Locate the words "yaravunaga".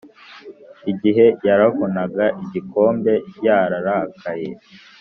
1.47-2.25